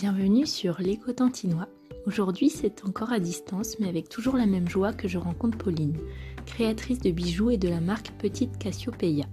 [0.00, 1.68] Bienvenue sur l'écho tantinois.
[2.06, 5.98] Aujourd'hui, c'est encore à distance, mais avec toujours la même joie que je rencontre Pauline,
[6.46, 9.26] créatrice de bijoux et de la marque Petite Cassiopeia.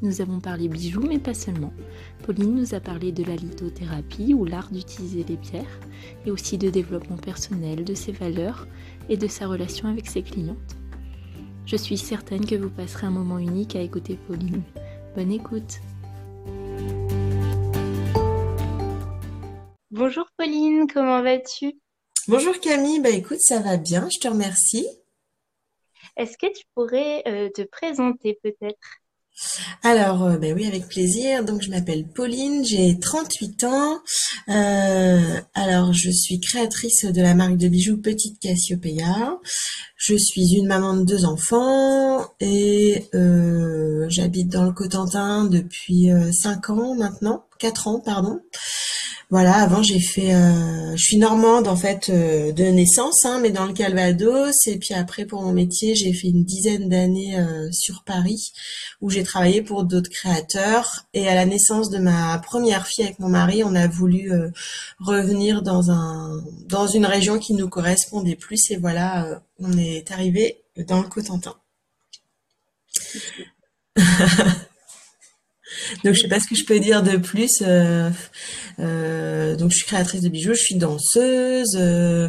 [0.00, 1.74] Nous avons parlé bijoux, mais pas seulement.
[2.22, 5.78] Pauline nous a parlé de la lithothérapie ou l'art d'utiliser les pierres,
[6.24, 8.66] et aussi de développement personnel, de ses valeurs
[9.10, 10.78] et de sa relation avec ses clientes.
[11.66, 14.62] Je suis certaine que vous passerez un moment unique à écouter Pauline.
[15.14, 15.80] Bonne écoute
[19.98, 21.72] Bonjour Pauline, comment vas-tu?
[22.28, 24.86] Bonjour Camille, bah écoute, ça va bien, je te remercie.
[26.16, 28.78] Est-ce que tu pourrais euh, te présenter peut-être?
[29.82, 31.44] Alors, euh, bah oui, avec plaisir.
[31.44, 33.98] Donc, je m'appelle Pauline, j'ai 38 ans.
[34.48, 39.40] Euh, alors, je suis créatrice de la marque de bijoux Petite Cassiopeia.
[39.96, 43.08] Je suis une maman de deux enfants et
[44.08, 48.38] j'habite dans le Cotentin depuis 5 ans maintenant, 4 ans, pardon.
[49.30, 53.50] Voilà, avant j'ai fait, euh, je suis normande en fait euh, de naissance, hein, mais
[53.50, 54.66] dans le Calvados.
[54.66, 58.52] Et puis après pour mon métier, j'ai fait une dizaine d'années euh, sur Paris,
[59.02, 61.04] où j'ai travaillé pour d'autres créateurs.
[61.12, 64.32] Et à la naissance de ma première fille avec mon mari, on a voulu
[64.98, 68.70] revenir dans un, dans une région qui nous correspondait plus.
[68.70, 71.54] Et voilà, on est arrivé dans le Cotentin.
[76.04, 77.62] Donc je sais pas ce que je peux dire de plus.
[77.62, 78.10] Euh,
[78.78, 82.28] euh, donc je suis créatrice de bijoux, je suis danseuse, euh,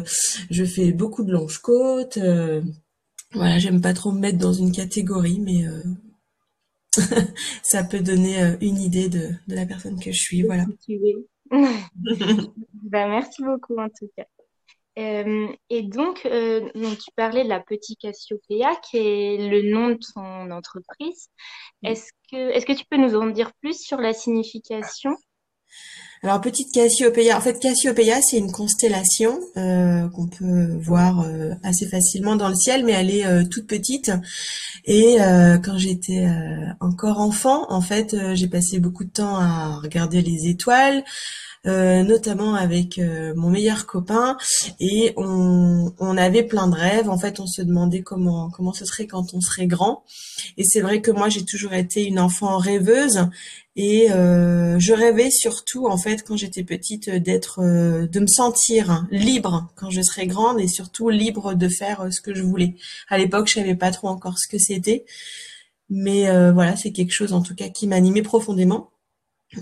[0.50, 2.18] je fais beaucoup de longes côtes.
[3.32, 5.64] voilà, j'aime pas trop me mettre dans une catégorie, mais
[7.62, 10.42] ça peut donner une idée de, la personne que je suis.
[10.42, 10.66] Voilà.
[11.50, 14.26] bah, merci beaucoup en tout cas.
[15.00, 19.88] Euh, et donc, euh, donc, tu parlais de la Petite Cassiopeia, qui est le nom
[19.88, 21.28] de ton entreprise.
[21.82, 25.16] Est-ce que, est-ce que tu peux nous en dire plus sur la signification?
[26.22, 31.26] Alors petite Cassiopeia, en fait Cassiopeia c'est une constellation euh, qu'on peut voir
[31.62, 34.12] assez facilement dans le ciel, mais elle est toute petite.
[34.84, 35.16] Et
[35.64, 36.26] quand j'étais
[36.80, 41.04] encore enfant, en fait, j'ai passé beaucoup de temps à regarder les étoiles,
[41.66, 44.38] euh, notamment avec euh, mon meilleur copain
[44.78, 47.10] et on, on, avait plein de rêves.
[47.10, 50.02] En fait, on se demandait comment comment ce serait quand on serait grand.
[50.56, 53.28] Et c'est vrai que moi, j'ai toujours été une enfant rêveuse
[53.76, 59.72] et euh, je rêvais surtout en fait quand j'étais petite d'être de me sentir libre
[59.76, 62.76] quand je serais grande et surtout libre de faire ce que je voulais.
[63.08, 65.04] À l'époque, je savais pas trop encore ce que c'était.
[65.88, 68.90] Mais voilà, c'est quelque chose en tout cas qui m'animait profondément.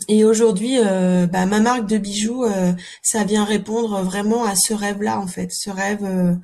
[0.07, 2.73] Et aujourd'hui, euh, bah, ma marque de bijoux, euh,
[3.03, 6.35] ça vient répondre vraiment à ce rêve-là, en fait, ce rêve euh,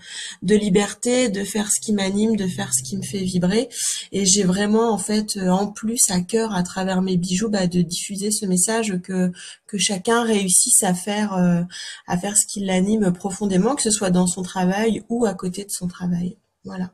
[0.43, 3.69] de liberté, de faire ce qui m'anime, de faire ce qui me fait vibrer.
[4.13, 7.83] Et j'ai vraiment, en fait, en plus à cœur, à travers mes bijoux, bah, de
[7.83, 9.31] diffuser ce message que
[9.67, 11.35] que chacun réussisse à faire
[12.07, 15.65] à faire ce qui l'anime profondément, que ce soit dans son travail ou à côté
[15.65, 16.37] de son travail.
[16.65, 16.93] Voilà.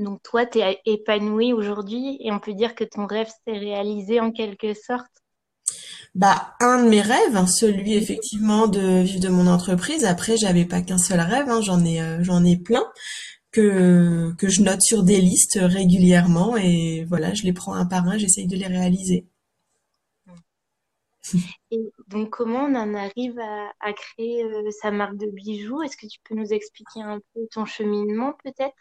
[0.00, 4.18] Donc toi, tu es épanouie aujourd'hui et on peut dire que ton rêve s'est réalisé
[4.18, 5.10] en quelque sorte?
[6.14, 10.06] Bah, un de mes rêves, hein, celui effectivement de vivre de mon entreprise.
[10.06, 12.84] Après, j'avais pas qu'un seul rêve, hein, j'en ai, euh, j'en ai plein
[13.52, 18.08] que que je note sur des listes régulièrement et voilà, je les prends un par
[18.08, 19.26] un, j'essaye de les réaliser.
[21.70, 25.82] Et donc, comment on en arrive à, créer euh, sa marque de bijoux?
[25.82, 28.74] Est-ce que tu peux nous expliquer un peu ton cheminement, peut-être?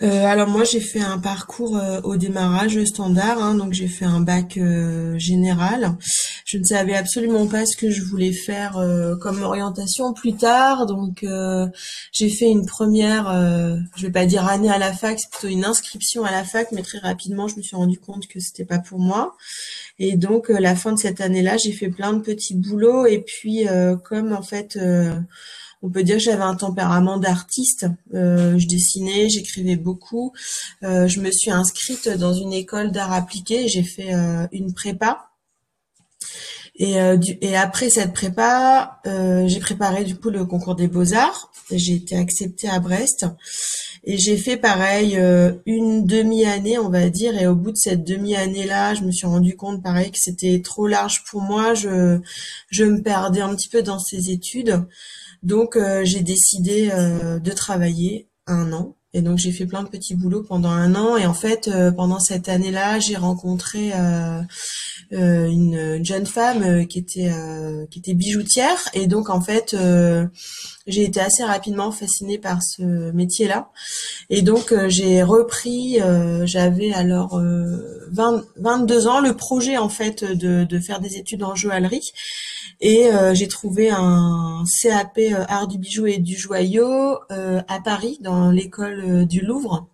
[0.00, 4.04] Euh, alors moi j'ai fait un parcours euh, au démarrage standard, hein, donc j'ai fait
[4.04, 5.96] un bac euh, général.
[6.44, 8.80] Je ne savais absolument pas ce que je voulais faire
[9.20, 11.26] comme orientation plus tard, donc
[12.12, 13.30] j'ai fait une première,
[13.96, 16.72] je vais pas dire année à la fac, c'est plutôt une inscription à la fac,
[16.72, 19.36] mais très rapidement je me suis rendu compte que c'était pas pour moi.
[19.98, 23.66] Et donc la fin de cette année-là, j'ai fait plein de petits boulots et puis
[24.04, 24.78] comme en fait
[25.82, 27.86] on peut dire que j'avais un tempérament d'artiste.
[28.14, 30.32] Euh, je dessinais, j'écrivais beaucoup.
[30.82, 33.68] Euh, je me suis inscrite dans une école d'art appliqué.
[33.68, 35.30] J'ai fait euh, une prépa.
[36.80, 36.94] Et,
[37.40, 41.50] et, après cette prépa, j'ai préparé du coup le concours des beaux-arts.
[41.72, 43.26] J'ai été acceptée à Brest.
[44.10, 45.20] Et j'ai fait pareil
[45.66, 47.38] une demi-année, on va dire.
[47.38, 50.86] Et au bout de cette demi-année-là, je me suis rendu compte pareil que c'était trop
[50.86, 51.74] large pour moi.
[51.74, 52.18] Je,
[52.70, 54.82] je me perdais un petit peu dans ces études.
[55.42, 58.94] Donc euh, j'ai décidé euh, de travailler un an.
[59.14, 61.16] Et donc j'ai fait plein de petits boulots pendant un an.
[61.16, 63.92] Et en fait, euh, pendant cette année-là, j'ai rencontré
[65.10, 67.32] une, jeune femme qui était
[67.90, 69.74] qui était bijoutière et donc en fait
[70.88, 73.70] j'ai été assez rapidement fascinée par ce métier-là.
[74.30, 75.98] Et donc j'ai repris
[76.44, 77.40] j'avais alors
[78.10, 82.12] 20, 22 ans le projet en fait de, de faire des études en joaillerie.
[82.80, 89.26] Et j'ai trouvé un CAP art du bijou et du joyau à Paris dans l'école
[89.26, 89.88] du Louvre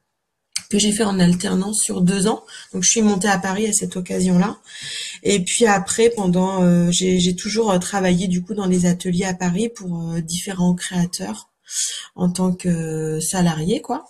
[0.71, 2.45] que j'ai fait en alternance sur deux ans.
[2.73, 4.59] Donc je suis montée à Paris à cette occasion-là.
[5.23, 9.35] Et puis après, pendant, euh, j'ai toujours euh, travaillé du coup dans les ateliers à
[9.35, 11.51] Paris pour euh, différents créateurs
[12.15, 14.05] en tant que salarié, quoi.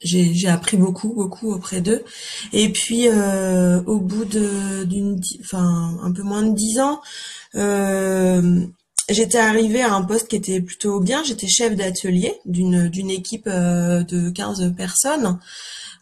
[0.00, 2.04] J'ai appris beaucoup, beaucoup auprès d'eux.
[2.52, 7.00] Et puis au bout d'une, enfin un peu moins de dix ans,
[9.08, 11.24] J'étais arrivée à un poste qui était plutôt bien.
[11.24, 15.38] J'étais chef d'atelier d'une d'une équipe euh, de 15 personnes.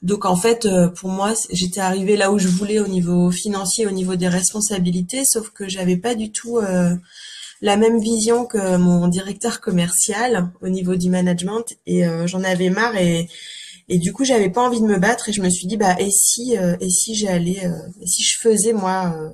[0.02, 3.86] Donc en fait, euh, pour moi, j'étais arrivée là où je voulais au niveau financier,
[3.86, 6.96] au niveau des responsabilités, sauf que j'avais pas du tout euh,
[7.60, 12.96] la même vision que mon directeur commercial au niveau du management et j'en avais marre
[12.98, 13.30] et
[13.88, 15.96] et du coup j'avais pas envie de me battre et je me suis dit bah
[15.98, 17.62] et si et si j'allais
[18.02, 19.32] et si je faisais moi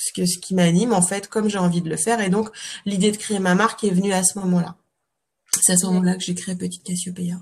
[0.00, 2.48] ce, que, ce qui m'anime en fait comme j'ai envie de le faire et donc
[2.86, 4.76] l'idée de créer ma marque est venue à ce moment-là.
[5.60, 7.36] C'est à ce moment-là que j'ai créé Petite Cassiopeia.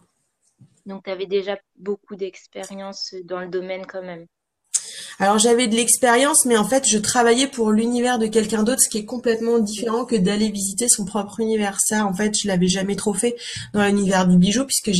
[0.86, 4.26] Donc tu avais déjà beaucoup d'expérience dans le domaine quand même.
[5.20, 8.88] Alors j'avais de l'expérience, mais en fait je travaillais pour l'univers de quelqu'un d'autre, ce
[8.88, 11.78] qui est complètement différent que d'aller visiter son propre univers.
[11.80, 13.36] Ça, en fait, je l'avais jamais trop fait
[13.74, 14.92] dans l'univers du bijou, puisque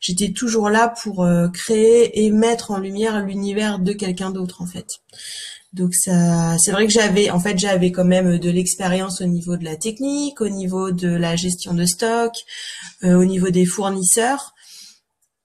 [0.00, 4.66] j'étais toujours là pour euh, créer et mettre en lumière l'univers de quelqu'un d'autre, en
[4.66, 4.88] fait.
[5.72, 9.56] Donc ça, c'est vrai que j'avais, en fait, j'avais quand même de l'expérience au niveau
[9.56, 12.32] de la technique, au niveau de la gestion de stock,
[13.04, 14.52] euh, au niveau des fournisseurs,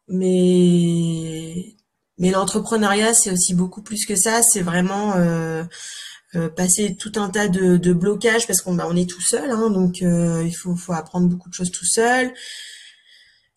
[0.08, 1.76] mais
[2.18, 4.42] mais l'entrepreneuriat c'est aussi beaucoup plus que ça.
[4.42, 5.64] C'est vraiment euh,
[6.36, 9.70] euh, passer tout un tas de, blocages parce qu'on bah, on est tout seul, hein,
[9.70, 12.34] donc il faut apprendre beaucoup de choses tout seul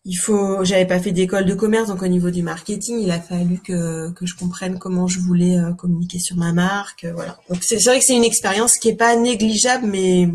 [0.05, 3.21] il faut j'avais pas fait d'école de commerce donc au niveau du marketing il a
[3.21, 7.39] fallu que, que je comprenne comment je voulais euh, communiquer sur ma marque euh, voilà.
[7.49, 10.29] Donc c'est vrai que c'est une expérience qui est pas négligeable mais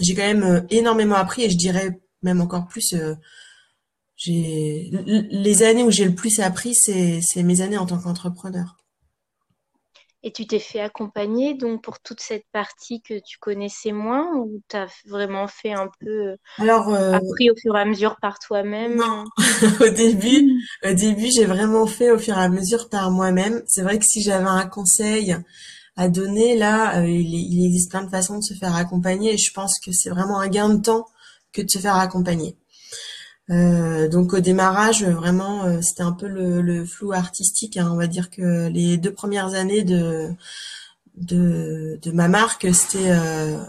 [0.00, 2.94] j'ai quand même euh, énormément appris et je dirais même encore plus
[4.16, 8.76] j'ai les années où j'ai le plus appris c'est c'est mes années en tant qu'entrepreneur
[10.24, 14.62] et tu t'es fait accompagner donc pour toute cette partie que tu connaissais moins ou
[14.70, 18.38] tu as vraiment fait un peu Alors euh, appris au fur et à mesure par
[18.38, 18.96] toi-même?
[18.96, 19.24] Non,
[19.80, 20.50] au début,
[20.82, 23.62] au début, j'ai vraiment fait au fur et à mesure par moi-même.
[23.66, 25.36] C'est vrai que si j'avais un conseil
[25.96, 29.38] à donner là, euh, il, il, existe plein de façons de se faire accompagner et
[29.38, 31.06] je pense que c'est vraiment un gain de temps
[31.52, 32.56] que de se faire accompagner.
[33.50, 37.76] Euh, donc au démarrage, vraiment, euh, c'était un peu le, flou artistique.
[37.76, 37.90] Hein.
[37.92, 40.30] On va dire que les deux premières années de
[41.16, 43.62] de, ma marque, c'était euh,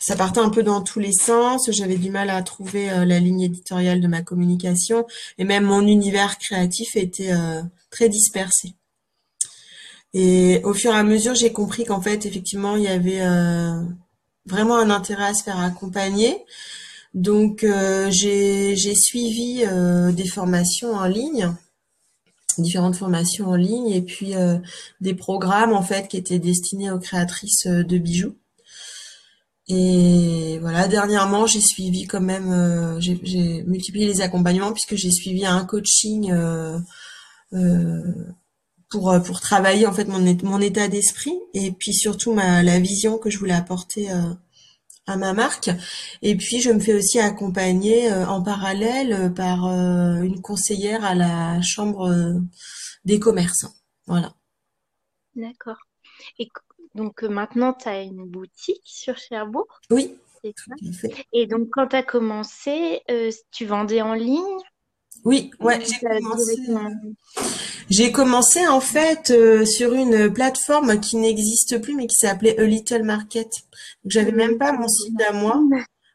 [0.00, 1.70] ça partait un peu dans tous les sens.
[1.70, 5.06] J'avais du mal à trouver la ligne éditoriale de ma communication
[5.38, 7.32] et même mon univers créatif était
[7.90, 8.74] très dispersé.
[10.14, 13.22] Et au fur et à mesure, j'ai compris qu'en fait, effectivement, il y avait
[14.46, 16.44] vraiment un intérêt à se faire accompagner.
[17.14, 21.54] Donc euh, j'ai suivi euh, des formations en ligne,
[22.58, 24.58] différentes formations en ligne et puis euh,
[25.00, 28.36] des programmes en fait qui étaient destinés aux créatrices de bijoux.
[29.68, 35.64] Et voilà, dernièrement, j'ai suivi quand même, j'ai multiplié les accompagnements puisque j'ai suivi un
[35.64, 36.34] coaching
[38.90, 43.18] pour pour travailler en fait mon mon état d'esprit et puis surtout ma la vision
[43.18, 44.08] que je voulais apporter
[45.06, 45.70] à ma marque.
[46.22, 51.04] Et puis je me fais aussi accompagner euh, en parallèle euh, par euh, une conseillère
[51.04, 52.34] à la chambre
[53.04, 53.66] des commerces.
[54.06, 54.34] Voilà.
[55.34, 55.78] D'accord.
[56.38, 56.48] Et
[56.94, 59.80] donc maintenant tu as une boutique sur Cherbourg?
[59.90, 60.16] Oui.
[61.32, 63.00] Et donc quand tu as commencé,
[63.52, 64.58] tu vendais en ligne?
[65.24, 66.56] Oui, ouais, j'ai commencé.
[67.90, 72.64] J'ai commencé en fait euh, sur une plateforme qui n'existe plus mais qui s'appelait A
[72.64, 73.48] Little Market.
[74.04, 75.60] J'avais même pas mon site à moi.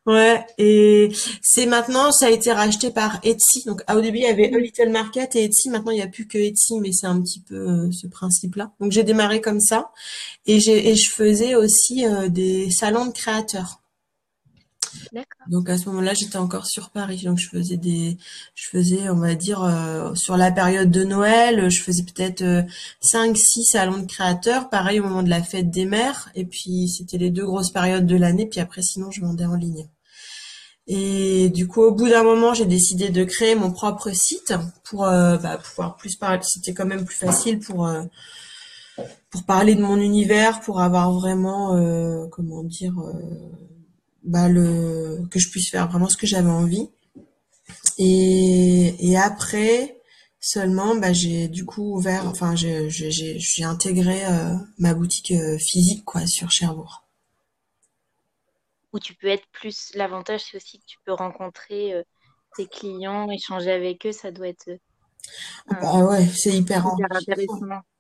[0.08, 1.10] Ouais, et
[1.42, 3.66] c'est maintenant, ça a été racheté par Etsy.
[3.66, 5.70] Donc, au début, il y avait A Little Market et Etsy.
[5.70, 8.72] Maintenant, il n'y a plus que Etsy, mais c'est un petit peu euh, ce principe-là.
[8.80, 9.92] Donc, j'ai démarré comme ça.
[10.46, 13.82] Et, j'ai, et je faisais aussi euh, des salons de créateurs.
[15.48, 17.24] Donc à ce moment-là, j'étais encore sur Paris.
[17.24, 18.18] Donc je faisais des,
[18.56, 22.64] je faisais, on va dire, euh, sur la période de Noël, je faisais peut-être euh,
[23.02, 24.70] 5-6 salons de créateurs.
[24.70, 26.30] Pareil au moment de la fête des mères.
[26.36, 28.46] Et puis c'était les deux grosses périodes de l'année.
[28.46, 29.88] Puis après, sinon, je vendais en ligne.
[30.88, 34.54] Et du coup, au bout d'un moment, j'ai décidé de créer mon propre site
[34.86, 36.40] pour euh, bah, pouvoir plus parler.
[36.44, 38.04] C'était quand même plus facile pour euh,
[39.30, 42.96] pour parler de mon univers, pour avoir vraiment, euh, comment dire,
[44.28, 46.90] bah le que je puisse faire vraiment ce que j'avais envie.
[47.98, 50.02] Et, et après
[50.40, 56.26] seulement, bah j'ai du coup ouvert, enfin j'ai j'ai intégré euh, ma boutique physique quoi
[56.28, 57.04] sur Cherbourg.
[58.94, 59.92] Où tu peux être plus.
[59.96, 61.94] L'avantage c'est aussi que tu peux rencontrer
[62.56, 64.70] tes clients, échanger avec eux, ça doit être.
[65.70, 67.60] ah ouais, c'est hyper, hyper intéressant.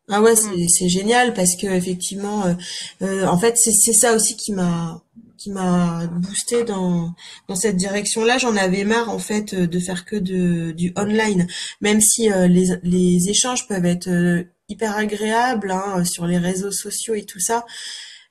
[0.10, 2.54] Ah ouais, c'est génial parce que effectivement, euh,
[3.02, 5.04] euh, en fait, c'est ça aussi qui m'a
[5.38, 7.13] qui m'a boosté dans
[7.48, 8.38] dans cette direction-là.
[8.38, 11.48] J'en avais marre en fait de faire que de du online,
[11.82, 17.13] même si euh, les les échanges peuvent être hyper agréables hein, sur les réseaux sociaux
[17.15, 17.65] et tout ça.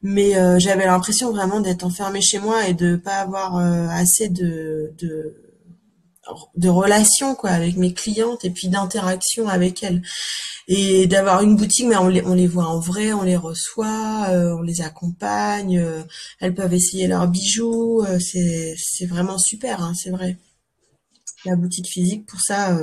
[0.03, 5.46] Mais j'avais l'impression vraiment d'être enfermée chez moi et de pas avoir assez de, de
[6.57, 10.03] de relations quoi avec mes clientes et puis d'interaction avec elles.
[10.69, 14.27] Et d'avoir une boutique mais on les, on les voit en vrai on les reçoit
[14.31, 16.03] euh, on les accompagne euh,
[16.41, 20.37] elles peuvent essayer leurs bijoux euh, c'est c'est vraiment super hein, c'est vrai.
[21.45, 22.77] La boutique physique pour ça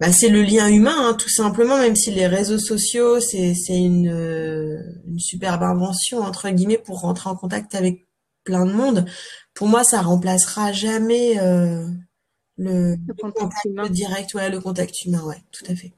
[0.00, 3.76] bah, c'est le lien humain hein, tout simplement même si les réseaux sociaux c'est c'est
[3.76, 4.06] une
[5.06, 8.06] une superbe invention entre guillemets pour rentrer en contact avec
[8.44, 9.04] plein de monde.
[9.54, 11.38] Pour moi ça remplacera jamais
[12.62, 13.88] le, contact, humain.
[13.88, 15.92] direct, ouais, le contact humain, ouais, tout à fait.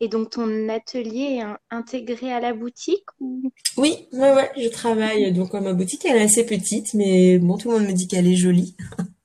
[0.00, 3.50] Et donc ton atelier est intégré à la boutique ou?
[3.78, 5.32] Oui, ouais, ouais, je travaille.
[5.32, 8.26] Donc ma boutique elle est assez petite, mais bon, tout le monde me dit qu'elle
[8.26, 8.76] est jolie.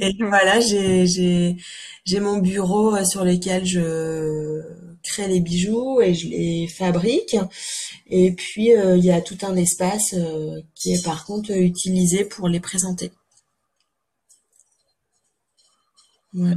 [0.00, 1.56] Et voilà, j'ai j'ai
[2.04, 4.62] j'ai mon bureau euh, sur lequel je
[5.02, 7.36] crée les bijoux et je les fabrique.
[8.08, 12.24] Et puis euh, il y a tout un espace euh, qui est par contre utilisé
[12.24, 13.12] pour les présenter.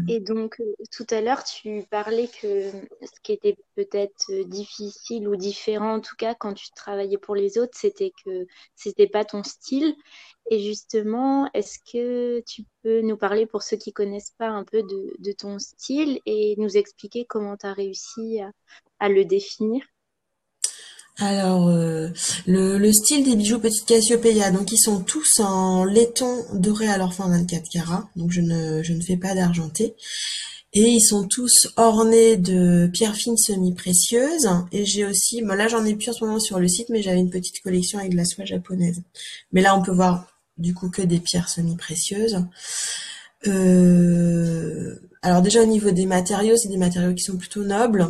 [0.08, 5.28] Et donc, euh, tout à l'heure, tu parlais que ce qui était peut-être euh, difficile
[5.28, 9.24] ou différent, en tout cas, quand tu travaillais pour les autres, c'était que c'était pas
[9.24, 9.96] ton style.
[10.50, 14.82] Et justement, est-ce que tu peux nous parler, pour ceux qui connaissent pas, un peu
[14.82, 18.40] de, ton style et nous expliquer comment tu as réussi
[19.00, 19.84] à le définir?
[21.20, 22.10] Alors, euh,
[22.46, 27.14] le, style des bijoux Petite Cassiopeia, donc ils sont tous en laiton doré à leur
[27.14, 29.96] fin 24 carats, donc je ne, je ne fais pas d'argenté.
[30.74, 34.48] Et ils sont tous ornés de pierres fines semi-précieuses.
[34.72, 37.02] Et j'ai aussi, bon là j'en ai plus en ce moment sur le site, mais
[37.02, 39.02] j'avais une petite collection avec de la soie japonaise.
[39.52, 42.46] Mais là on peut voir du coup que des pierres semi-précieuses.
[43.48, 48.08] Euh, alors déjà au niveau des matériaux, c'est des matériaux qui sont plutôt nobles.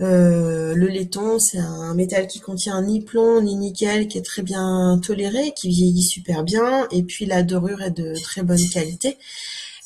[0.00, 4.42] Euh, le laiton, c'est un métal qui contient ni plomb ni nickel, qui est très
[4.42, 9.18] bien toléré, qui vieillit super bien, et puis la dorure est de très bonne qualité.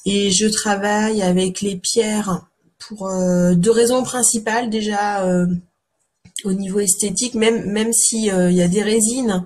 [0.07, 2.47] Et je travaille avec les pierres
[2.79, 4.71] pour euh, deux raisons principales.
[4.71, 5.47] Déjà, euh,
[6.45, 9.45] au niveau esthétique, même même si il y a des résines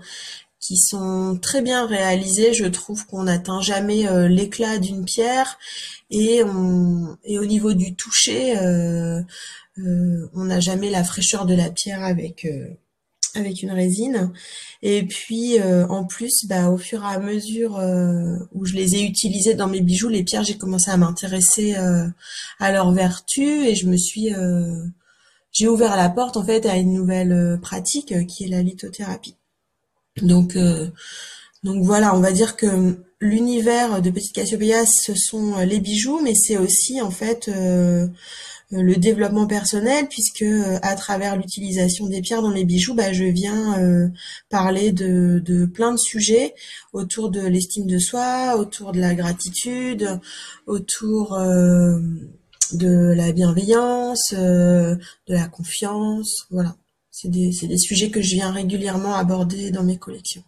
[0.61, 5.59] qui sont très bien réalisées, je trouve qu'on n'atteint jamais l'éclat d'une pierre.
[6.11, 8.57] Et, au niveau du toucher,
[10.35, 12.69] on n'a jamais la fraîcheur de la pierre avec euh,
[13.35, 14.33] avec une résine.
[14.83, 17.79] Et puis euh, en plus, bah, au fur et à mesure
[18.53, 21.75] où je les ai utilisées dans mes bijoux, les pierres, j'ai commencé à m'intéresser
[22.59, 24.31] à leurs vertus et je me suis
[25.53, 29.37] j'ai ouvert la porte en fait à une nouvelle pratique qui est la lithothérapie.
[31.65, 36.35] Donc voilà, on va dire que l'univers de Petite Cassiopeia, ce sont les bijoux, mais
[36.35, 38.07] c'est aussi en fait euh,
[38.71, 43.25] le développement personnel puisque euh, à travers l'utilisation des pierres dans mes bijoux, bah, je
[43.25, 44.09] viens euh,
[44.51, 46.55] parler de, plein de sujets
[46.93, 50.21] autour de l'estime de soi, autour de la gratitude,
[50.67, 56.77] autour de la bienveillance, de la confiance, voilà.
[57.11, 60.45] C'est des sujets que je viens régulièrement aborder dans mes collections.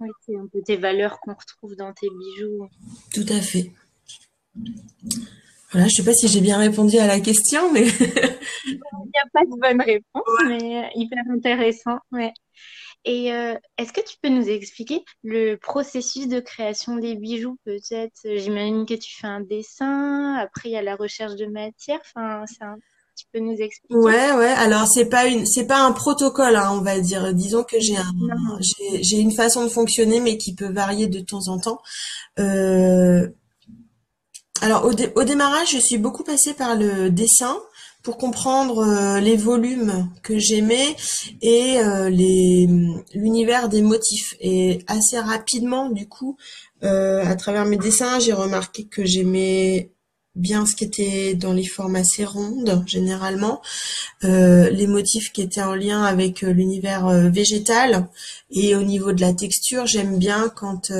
[0.00, 2.68] Oui, c'est un peu tes valeurs qu'on retrouve dans tes bijoux.
[3.12, 3.72] Tout à fait.
[5.72, 9.28] Voilà, je sais pas si j'ai bien répondu à la question, mais il n'y a
[9.32, 11.98] pas de bonne réponse, mais euh, hyper intéressant.
[12.10, 12.32] Ouais.
[13.04, 18.20] Et euh, est-ce que tu peux nous expliquer le processus de création des bijoux peut-être?
[18.24, 22.00] J'imagine que tu fais un dessin, après il y a la recherche de matière.
[22.00, 22.44] Enfin,
[23.18, 24.54] tu peux nous expliquer Ouais, ouais.
[24.56, 27.34] Alors c'est pas une, c'est pas un protocole, hein, on va dire.
[27.34, 28.12] Disons que j'ai un,
[29.02, 31.80] j'ai, une façon de fonctionner, mais qui peut varier de temps en temps.
[32.38, 33.28] Euh,
[34.60, 37.56] alors au, démarrage, je suis beaucoup passée par le dessin
[38.04, 40.94] pour comprendre euh, les volumes que j'aimais
[41.42, 42.08] et euh,
[43.14, 44.34] l'univers des motifs.
[44.40, 46.36] Et assez rapidement, du coup,
[46.82, 49.90] à travers mes dessins, j'ai remarqué que j'aimais
[50.38, 53.60] bien ce qui était dans les formes assez rondes généralement,
[54.24, 58.08] euh, les motifs qui étaient en lien avec euh, l'univers euh, végétal
[58.50, 60.90] et au niveau de la texture, j'aime bien quand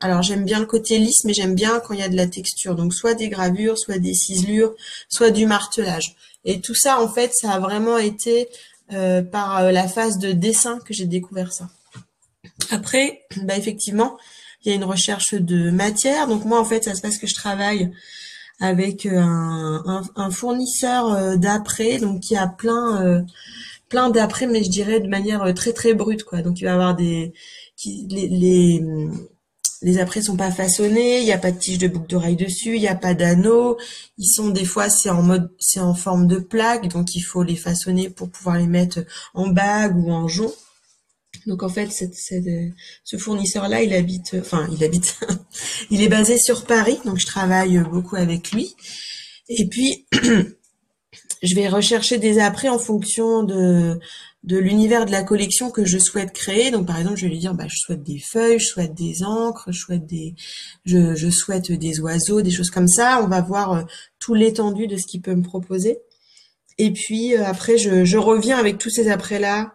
[0.00, 2.26] alors j'aime bien le côté lisse mais j'aime bien quand il y a de la
[2.26, 2.74] texture.
[2.74, 4.74] Donc soit des gravures, soit des ciselures,
[5.08, 6.14] soit du martelage.
[6.44, 8.48] Et tout ça en fait, ça a vraiment été
[9.32, 11.68] par la phase de dessin que j'ai découvert ça.
[12.70, 14.18] Après, bah effectivement,
[14.64, 16.26] il y a une recherche de matière.
[16.26, 17.90] Donc moi, en fait, ça se passe que je travaille
[18.60, 23.22] avec euh, un, fournisseur euh, d'après, donc qui a plein euh,
[23.88, 26.42] plein d'après, mais je dirais de manière très très brute, quoi.
[26.42, 27.32] Donc il va avoir des
[27.76, 28.84] qui, les, les
[29.82, 32.74] les apprêts sont pas façonnés, il n'y a pas de tige de boucle d'oreille dessus,
[32.74, 33.78] il n'y a pas d'anneau.
[34.18, 37.42] Ils sont des fois c'est en mode c'est en forme de plaque, donc il faut
[37.44, 39.00] les façonner pour pouvoir les mettre
[39.34, 40.52] en bague ou en jonc.
[41.48, 45.18] Donc en fait, ce fournisseur-là, il habite, enfin, il habite,
[45.90, 48.76] il est basé sur Paris, donc je travaille beaucoup avec lui.
[49.48, 50.06] Et puis,
[51.42, 53.98] je vais rechercher des apprêts en fonction de
[54.44, 56.70] l'univers de la collection que je souhaite créer.
[56.70, 59.22] Donc par exemple, je vais lui dire, bah, je souhaite des feuilles, je souhaite des
[59.22, 63.22] encres, je souhaite des, oiseaux, des choses comme ça.
[63.24, 63.82] On va voir euh,
[64.18, 65.98] tout l'étendue de ce qu'il peut me proposer.
[66.76, 69.72] Et puis euh, après, je, reviens avec tous ces apprêts-là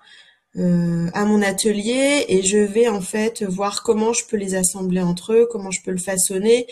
[0.55, 5.33] à mon atelier et je vais en fait voir comment je peux les assembler entre
[5.33, 6.67] eux, comment je peux le façonner,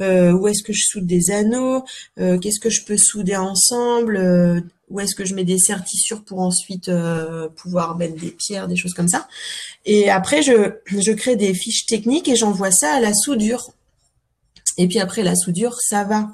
[0.00, 1.82] euh, où est-ce que je soude des anneaux,
[2.18, 6.40] euh, qu'est-ce que je peux souder ensemble, où est-ce que je mets des sertissures pour
[6.40, 6.90] ensuite
[7.56, 9.28] pouvoir mettre des pierres, des choses comme ça.
[9.86, 13.72] Et après, je, je crée des fiches techniques et j'envoie ça à la soudure.
[14.76, 16.30] Et puis après la soudure, ça va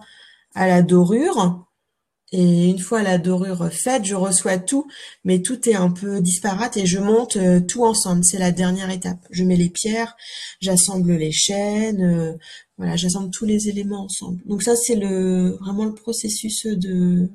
[0.54, 1.67] à la dorure.
[2.32, 4.86] Et une fois la dorure faite, je reçois tout,
[5.24, 8.22] mais tout est un peu disparate et je monte euh, tout ensemble.
[8.22, 9.18] C'est la dernière étape.
[9.30, 10.14] Je mets les pierres,
[10.60, 12.34] j'assemble les chaînes, euh,
[12.76, 14.42] voilà, j'assemble tous les éléments ensemble.
[14.44, 17.30] Donc ça, c'est le vraiment le processus de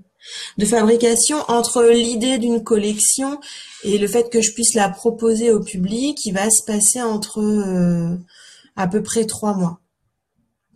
[0.57, 3.41] de fabrication entre l'idée d'une collection
[3.83, 7.41] et le fait que je puisse la proposer au public, qui va se passer entre
[7.41, 8.15] euh,
[8.77, 9.81] à peu près trois mois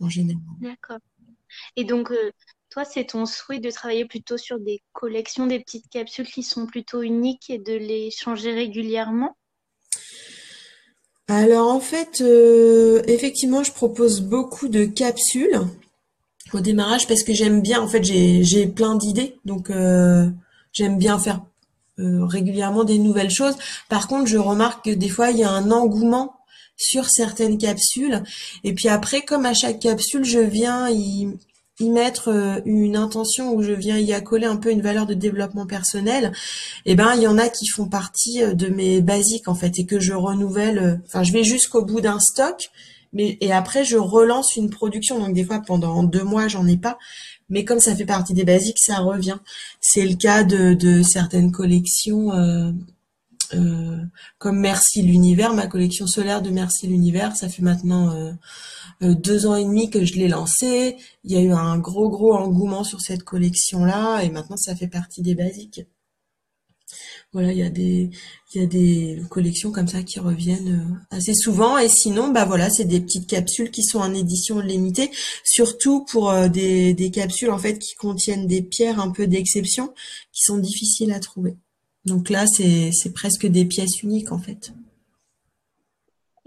[0.02, 0.42] en général.
[0.60, 0.98] D'accord.
[1.76, 2.12] Et donc,
[2.86, 7.02] c'est ton souhait de travailler plutôt sur des collections, des petites capsules qui sont plutôt
[7.02, 9.36] uniques et de les changer régulièrement?
[11.28, 15.60] Alors en fait, euh, effectivement, je propose beaucoup de capsules
[16.54, 20.30] au démarrage parce que j'aime bien, en fait, j'ai plein d'idées, donc euh,
[20.72, 21.42] j'aime bien faire
[22.00, 23.58] euh, régulièrement des nouvelles choses.
[23.90, 26.38] Par contre, je remarque que des fois, il y a un engouement
[26.78, 28.24] sur certaines capsules.
[28.64, 31.28] Et puis après, comme à chaque capsule, je viens y,
[31.80, 35.14] y mettre euh, une intention où je viens y accoler un peu une valeur de
[35.14, 36.32] développement personnel,
[36.86, 39.78] eh ben il y en a qui font partie euh, de mes basiques en fait
[39.80, 40.80] et que je renouvelle.
[40.80, 42.70] Euh, enfin, je vais jusqu'au bout d'un stock,
[43.14, 45.20] mais et après je relance une production.
[45.20, 46.98] Donc des fois pendant deux mois j'en ai pas,
[47.50, 49.38] mais comme ça fait partie des basiques, ça revient.
[49.80, 52.32] C'est le cas de, certaines collections.
[54.38, 58.32] Comme Merci l'univers, ma collection solaire de Merci l'univers, ça fait maintenant euh,
[59.02, 60.98] euh, deux ans et demi que je l'ai lancée.
[61.24, 64.88] Il y a eu un gros gros engouement sur cette collection-là et maintenant ça fait
[64.88, 65.82] partie des basiques.
[67.34, 68.10] Voilà, il y a des
[68.54, 72.70] il y a des collections comme ça qui reviennent assez souvent et sinon bah voilà,
[72.70, 75.12] c'est des petites capsules qui sont en édition limitée,
[75.44, 79.94] surtout pour des des capsules en fait qui contiennent des pierres un peu d'exception
[80.32, 81.58] qui sont difficiles à trouver.
[82.08, 84.72] Donc là, c'est presque des pièces uniques en fait.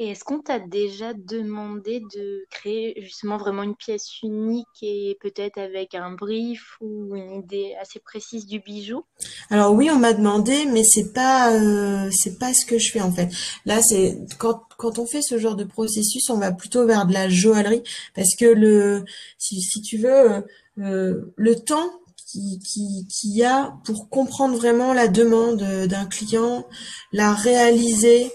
[0.02, 5.58] Et est-ce qu'on t'a déjà demandé de créer justement vraiment une pièce unique et peut-être
[5.58, 9.04] avec un brief ou une idée assez précise du bijou?
[9.50, 13.02] Alors oui, on m'a demandé, mais c'est pas euh, c'est pas ce que je fais
[13.02, 13.28] en fait.
[13.66, 17.12] Là, c'est quand quand on fait ce genre de processus, on va plutôt vers de
[17.12, 17.82] la joaillerie
[18.14, 19.04] parce que le
[19.36, 20.46] si, si tu veux
[20.78, 21.90] euh, le temps
[22.30, 26.66] qui, qui, y a pour comprendre vraiment la demande d'un client,
[27.12, 28.32] la réaliser.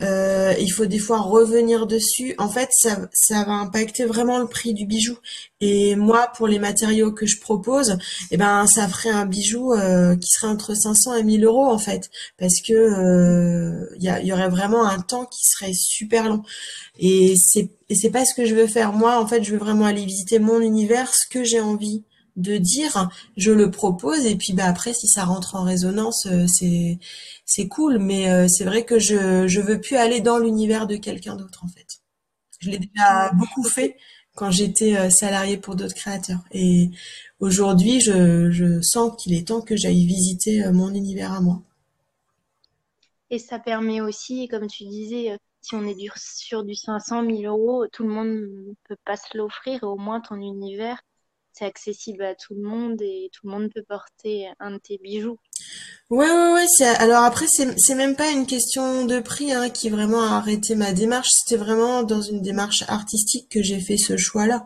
[0.00, 2.34] Euh, il faut des fois revenir dessus.
[2.38, 5.16] En fait, ça, ça va impacter vraiment le prix du bijou.
[5.60, 7.98] Et moi, pour les matériaux que je propose,
[8.30, 11.78] eh ben, ça ferait un bijou euh, qui serait entre 500 et 1000 euros en
[11.78, 16.42] fait, parce que euh, il y, y, aurait vraiment un temps qui serait super long.
[16.98, 18.92] Et c'est et c'est pas ce que je veux faire.
[18.92, 22.04] Moi, en fait, je veux vraiment aller visiter mon univers, ce que j'ai envie
[22.38, 26.46] de dire, je le propose et puis bah après si ça rentre en résonance, euh,
[26.46, 26.98] c'est
[27.44, 27.98] c'est cool.
[27.98, 31.64] Mais euh, c'est vrai que je je veux plus aller dans l'univers de quelqu'un d'autre
[31.64, 32.00] en fait.
[32.60, 33.96] Je l'ai déjà beaucoup fait
[34.36, 36.90] quand j'étais euh, salariée pour d'autres créateurs et
[37.40, 41.62] aujourd'hui je je sens qu'il est temps que j'aille visiter mon univers à moi.
[43.30, 47.86] Et ça permet aussi, comme tu disais, si on est sur du 500 000 euros,
[47.92, 49.82] tout le monde ne peut pas se l'offrir.
[49.82, 51.02] Au moins, ton univers,
[51.58, 54.98] c'est accessible à tout le monde et tout le monde peut porter un de tes
[54.98, 55.38] bijoux.
[56.10, 56.86] Ouais, ouais, ouais.
[56.98, 60.92] Alors après, c'est, même pas une question de prix hein, qui vraiment a arrêté ma
[60.92, 61.28] démarche.
[61.30, 64.64] C'était vraiment dans une démarche artistique que j'ai fait ce choix-là.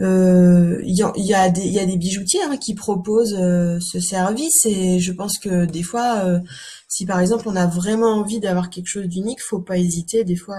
[0.00, 3.78] Euh, Il y, a, y, a des, y a des bijoutiers hein, qui proposent euh,
[3.80, 6.40] ce service et je pense que des fois, euh,
[6.94, 10.36] si par exemple on a vraiment envie d'avoir quelque chose d'unique, faut pas hésiter des
[10.36, 10.58] fois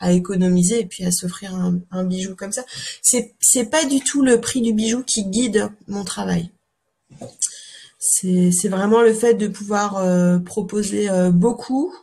[0.00, 2.64] à, économiser et puis à s'offrir un, bijou comme ça.
[3.00, 6.50] C'est, c'est pas du tout le prix du bijou qui guide mon travail.
[8.00, 11.94] C'est vraiment le fait de pouvoir euh, proposer euh, beaucoup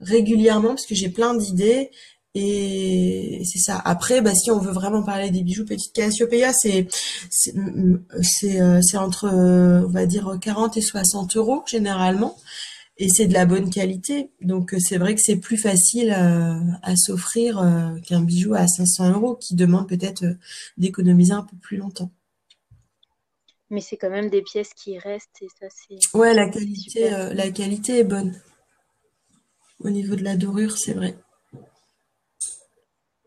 [0.00, 1.92] régulièrement parce que j'ai plein d'idées
[2.34, 3.80] et c'est ça.
[3.84, 6.88] Après, bah, si on veut vraiment parler des bijoux Petite Cassiopeia, c'est
[7.30, 7.54] c'est
[8.60, 12.36] euh, c'est entre on va dire 40 et 60 euros généralement
[12.98, 14.30] et c'est de la bonne qualité.
[14.40, 17.62] Donc c'est vrai que c'est plus facile à s'offrir
[18.06, 20.24] qu'un bijou à 500 euros qui demande peut-être
[20.78, 22.10] d'économiser un peu plus longtemps.
[23.70, 27.34] Mais c'est quand même des pièces qui restent et ça c'est ouais la qualité euh,
[27.34, 28.40] la qualité est bonne.
[29.80, 31.16] Au niveau de la dorure c'est vrai.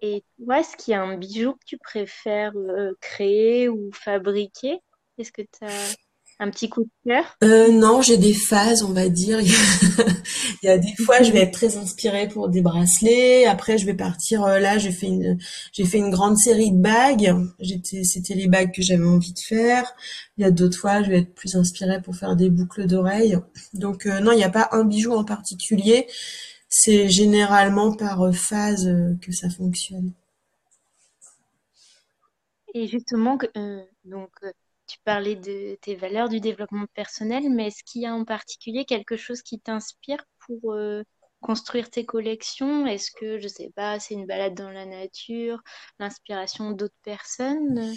[0.01, 4.79] Et toi est-ce qu'il y a un bijou que tu préfères euh, créer ou fabriquer?
[5.17, 5.95] Est-ce que tu as
[6.39, 7.37] un petit coup de cœur?
[7.43, 9.39] Euh, Non, j'ai des phases, on va dire.
[10.63, 13.45] Il y a des fois, je vais être très inspirée pour des bracelets.
[13.45, 14.43] Après, je vais partir.
[14.43, 15.37] Euh, là, j'ai fait une,
[15.71, 17.33] j'ai fait une grande série de bagues.
[17.59, 19.95] J'étais, c'était les bagues que j'avais envie de faire.
[20.37, 23.37] Il y a d'autres fois, je vais être plus inspirée pour faire des boucles d'oreilles.
[23.73, 26.07] Donc euh, non, il n'y a pas un bijou en particulier.
[26.69, 28.89] C'est généralement par phase
[29.21, 30.11] que ça fonctionne.
[32.75, 33.37] Et justement,
[34.05, 34.31] donc
[34.89, 38.85] tu parlais de tes valeurs du développement personnel, mais est-ce qu'il y a en particulier
[38.85, 41.03] quelque chose qui t'inspire pour euh,
[41.41, 42.87] construire tes collections?
[42.87, 45.61] Est-ce que, je sais pas, c'est une balade dans la nature,
[45.99, 47.93] l'inspiration d'autres personnes?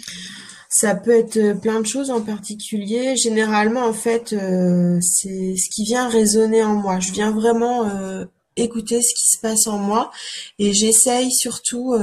[0.69, 3.15] Ça peut être euh, plein de choses en particulier.
[3.17, 6.99] Généralement, en fait, euh, c'est ce qui vient résonner en moi.
[6.99, 7.89] Je viens vraiment
[8.55, 10.11] écouter ce qui se passe en moi
[10.59, 11.95] et j'essaye surtout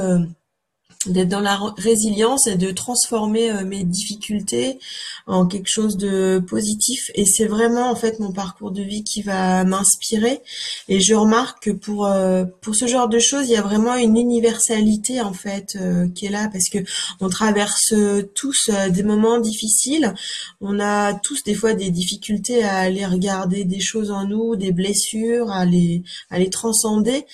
[1.07, 4.79] d'être dans la résilience et de transformer euh, mes difficultés
[5.27, 7.11] en quelque chose de positif.
[7.15, 10.43] Et c'est vraiment en fait mon parcours de vie qui va m'inspirer.
[10.89, 13.95] Et je remarque que pour euh, pour ce genre de choses il y a vraiment
[13.95, 16.51] une universalité en fait euh, qui est là.
[16.53, 16.79] Parce que
[17.21, 17.95] on traverse
[18.35, 20.15] tous des moments difficiles.
[20.61, 24.73] On a tous des fois des difficultés à aller regarder des choses en nous des
[24.73, 27.25] blessures à les à les transcender.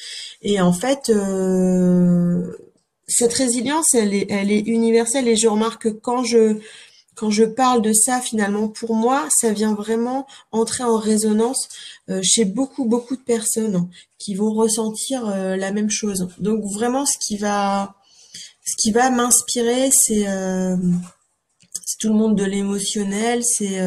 [0.42, 1.10] Et en fait
[3.08, 6.58] cette résilience, elle est, elle est universelle et je remarque que quand je,
[7.14, 11.68] quand je parle de ça, finalement, pour moi, ça vient vraiment entrer en résonance
[12.10, 13.88] euh, chez beaucoup, beaucoup de personnes
[14.18, 16.28] qui vont ressentir euh, la même chose.
[16.38, 17.94] Donc vraiment, ce qui va,
[18.64, 20.76] ce qui va m'inspirer, c'est euh,
[21.98, 23.80] tout le monde de l'émotionnel, c'est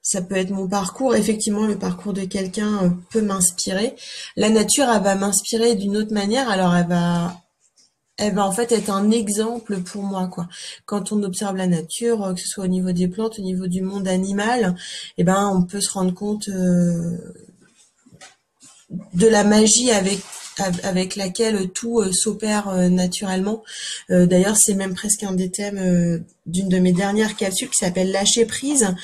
[0.00, 1.14] ça peut être mon parcours.
[1.14, 3.94] Effectivement, le parcours de quelqu'un peut m'inspirer.
[4.36, 6.48] La nature, elle va m'inspirer d'une autre manière.
[6.48, 7.43] Alors, elle va
[8.16, 10.48] elle va en fait être un exemple pour moi quoi.
[10.86, 13.66] Quand on observe la nature, euh, que ce soit au niveau des plantes, au niveau
[13.66, 14.76] du monde animal,
[15.18, 17.18] eh ben on peut se rendre compte euh,
[19.14, 20.20] de la magie avec
[20.82, 23.62] avec laquelle tout euh, s'opère naturellement.
[24.08, 28.44] D'ailleurs, c'est même presque un des thèmes d'une de mes dernières capsules qui s'appelle lâcher
[28.44, 28.94] prise.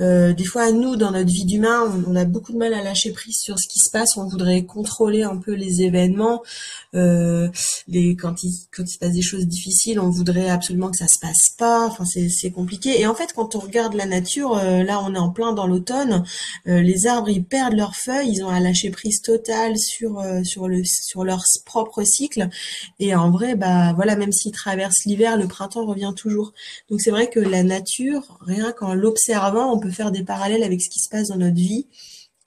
[0.00, 3.12] Euh, des fois, nous, dans notre vie d'humain, on, a beaucoup de mal à lâcher
[3.12, 4.16] prise sur ce qui se passe.
[4.16, 6.42] On voudrait contrôler un peu les événements.
[6.94, 7.48] Euh,
[8.18, 11.86] quand, il, se passe des choses difficiles, on voudrait absolument que ça se passe pas.
[11.86, 13.00] Enfin, c'est compliqué.
[13.00, 15.66] Et en fait, quand on regarde la nature, euh, là, on est en plein dans
[15.66, 16.24] l'automne.
[16.66, 18.30] Euh, les arbres, ils perdent leurs feuilles.
[18.32, 22.48] Ils ont à lâcher prise totale sur euh, sur le sur leur propre cycle.
[22.98, 26.52] Et en vrai, bah voilà, même s'ils traversent l'hiver, le printemps revient toujours.
[26.90, 30.82] Donc c'est vrai que la nature, rien qu'en l'observant, on peut faire des parallèles avec
[30.82, 31.86] ce qui se passe dans notre vie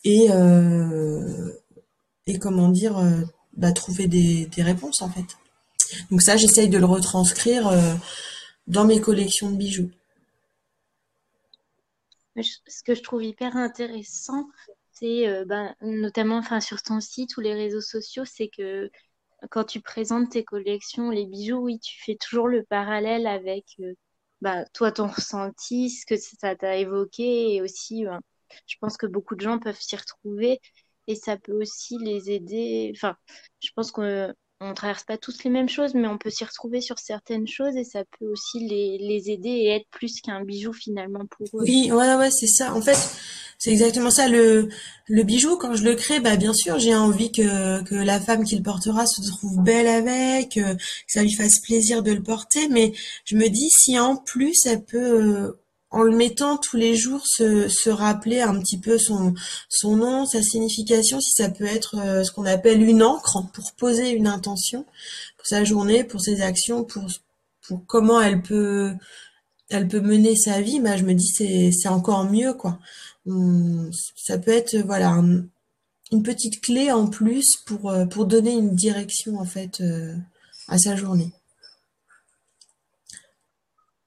[0.04, 1.52] et, euh,
[2.26, 3.22] et comment dire, euh,
[3.58, 5.38] bah, trouver des, réponses en fait.
[6.12, 7.94] Donc ça, j'essaye de le retranscrire euh,
[8.68, 9.90] dans mes collections de bijoux.
[12.36, 14.48] Ce que je trouve hyper intéressant,
[15.00, 18.90] c'est ben, notamment enfin, sur ton site ou les réseaux sociaux, c'est que
[19.52, 23.66] quand tu présentes tes collections, les bijoux, oui, tu fais toujours le parallèle avec
[24.42, 28.20] bah, toi, ton ressenti, ce que ça t'a évoqué, et aussi, ben,
[28.68, 30.60] je pense que beaucoup de gens peuvent s'y retrouver,
[31.08, 32.92] et ça peut aussi les aider.
[32.96, 33.16] Enfin,
[33.62, 36.82] je pense qu'on ne traverse pas tous les mêmes choses, mais on peut s'y retrouver
[36.82, 40.74] sur certaines choses, et ça peut aussi les, les aider et être plus qu'un bijou
[40.74, 41.66] finalement pour eux.
[41.66, 42.74] Oui, ouais, ouais, c'est ça.
[42.74, 42.98] En fait,
[43.60, 44.28] C'est exactement ça.
[44.28, 44.70] Le,
[45.08, 48.44] le bijou, quand je le crée, bah bien sûr, j'ai envie que, que la femme
[48.44, 52.22] qui le portera se trouve belle avec, euh, que ça lui fasse plaisir de le
[52.22, 52.68] porter.
[52.70, 52.94] Mais
[53.26, 54.98] je me dis, si en plus, elle peut,
[55.48, 59.34] euh, en le mettant tous les jours, se, se rappeler un petit peu son,
[59.70, 63.72] son nom, sa signification, si ça peut être euh, ce qu'on appelle une encre pour
[63.74, 64.86] poser une intention
[65.38, 67.08] pour sa journée, pour ses actions, pour,
[67.68, 68.94] pour comment elle peut
[69.70, 72.80] elle peut mener sa vie, bah, je me dis c'est c'est encore mieux quoi.
[74.16, 75.22] ça peut être voilà
[76.12, 80.16] une petite clé en plus pour euh, pour donner une direction en fait euh,
[80.68, 81.32] à sa journée.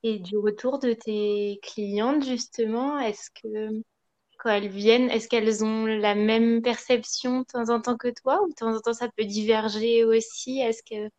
[0.03, 3.83] Et du retour de tes clientes justement, est-ce que
[4.39, 8.41] quand elles viennent, est-ce qu'elles ont la même perception de temps en temps que toi
[8.43, 10.61] ou de temps en temps ça peut diverger aussi?
[10.61, 11.11] Est-ce que de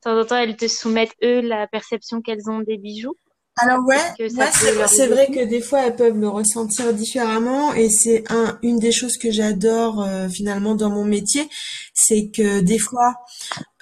[0.00, 3.16] temps en temps elles te soumettent eux la perception qu'elles ont des bijoux?
[3.56, 8.58] Alors ouais, c'est vrai que des fois elles peuvent le ressentir différemment et c'est un
[8.62, 11.46] une des choses que j'adore euh, finalement dans mon métier,
[11.92, 13.16] c'est que des fois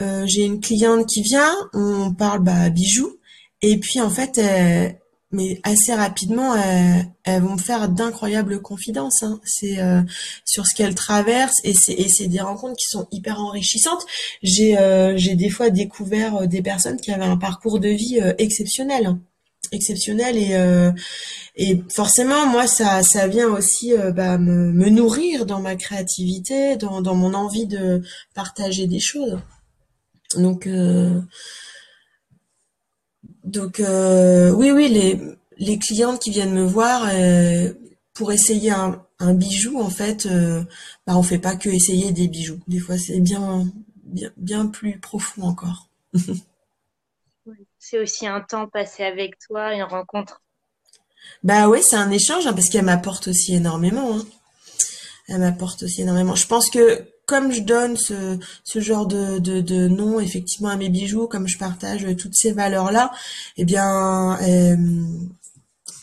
[0.00, 3.17] euh, j'ai une cliente qui vient, on parle bah bijoux
[3.62, 4.40] et puis en fait
[5.30, 9.40] mais assez rapidement elles, vont me faire d'incroyables confidences hein.
[9.44, 10.00] c'est euh,
[10.44, 14.06] sur ce qu'elles traversent et c'est des rencontres qui sont hyper enrichissantes.
[14.42, 14.76] J'ai
[15.16, 19.20] j'ai des fois découvert des personnes qui avaient un parcours de vie exceptionnel hein.
[19.70, 20.90] Exceptionnel et euh,
[21.54, 26.76] et forcément moi ça ça vient aussi euh, bah, me, me, nourrir dans ma créativité
[26.76, 28.02] dans, dans mon envie de
[28.34, 29.38] partager des choses.
[30.36, 30.66] Donc
[33.44, 33.80] euh, donc
[34.58, 35.20] oui oui les
[35.58, 37.08] les clientes qui viennent me voir
[38.14, 40.28] pour essayer un, un bijou en fait
[41.06, 43.66] bah on fait pas que essayer des bijoux des fois c'est bien
[44.04, 45.88] bien bien plus profond encore
[47.78, 50.42] c'est aussi un temps passé avec toi, une rencontre.
[51.42, 54.16] Bah oui, c'est un échange hein, parce qu'elle m'apporte aussi énormément.
[54.16, 54.26] Hein.
[55.28, 56.34] Elle m'apporte aussi énormément.
[56.34, 58.40] Je pense que comme je donne ce,
[58.80, 63.12] genre de, nom effectivement à mes bijoux, comme je partage toutes ces valeurs-là,
[63.58, 64.76] eh bien, euh,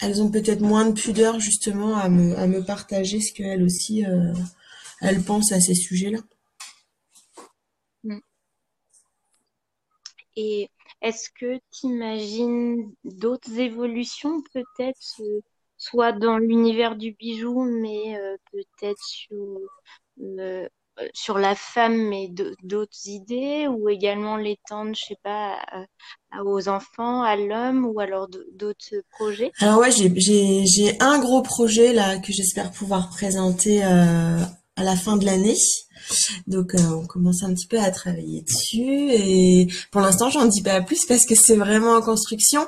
[0.02, 4.34] elles ont peut-être moins de pudeur justement à me, partager ce qu'elles aussi, euh,
[5.02, 6.20] elles pensent à ces sujets-là.
[8.04, 8.20] Mm.
[10.36, 10.70] Et
[11.02, 15.22] est-ce que tu imagines d'autres évolutions peut-être,
[15.78, 19.60] soit dans l'univers du bijou, mais euh, peut-être sur,
[20.20, 20.70] euh,
[21.14, 22.30] sur la femme, mais
[22.64, 25.58] d'autres idées, ou également l'étendre, je sais pas,
[26.44, 29.52] aux enfants, à l'homme, ou alors d'autres projets?
[29.60, 35.26] Alors ouais, j'ai un gros projet là que j'espère pouvoir présenter à la fin de
[35.26, 35.58] l'année.
[36.48, 40.62] Donc euh, on commence un petit peu à travailler dessus et pour l'instant j'en dis
[40.62, 42.68] pas plus parce que c'est vraiment en construction.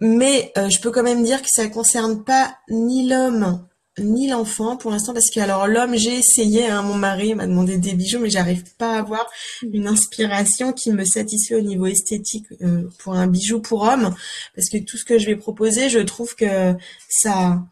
[0.00, 3.66] Mais euh, je peux quand même dire que ça concerne pas ni l'homme
[3.98, 7.76] ni l'enfant pour l'instant parce que alors l'homme j'ai essayé hein, mon mari m'a demandé
[7.76, 9.28] des bijoux mais j'arrive pas à avoir
[9.62, 14.14] une inspiration qui me satisfait au niveau esthétique euh, pour un bijou pour homme
[14.54, 16.74] parce que tout ce que je vais proposer je trouve que
[17.08, 17.62] ça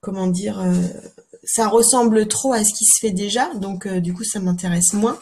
[0.00, 0.58] comment dire
[1.48, 4.92] ça ressemble trop à ce qui se fait déjà, donc euh, du coup ça m'intéresse
[4.92, 5.18] moins.